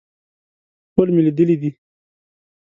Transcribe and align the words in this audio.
ټول 0.93 1.07
مې 1.15 1.21
لیدلي 1.27 1.55
دي. 1.61 1.71